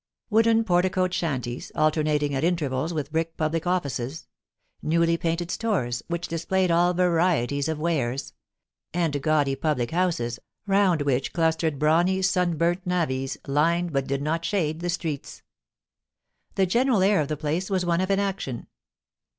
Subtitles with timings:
[0.31, 4.25] Wooden porticoed shanties, alternating at intervals with brick public offices;
[4.81, 8.33] newly painted stores, which displayed all varieties of wares;
[8.95, 14.79] and gaudy public houses, round which clustered brawny, sunburnt navvies, lined, but did not shade,
[14.79, 15.43] the streets.
[16.55, 18.65] The general air of the place was one of inaction.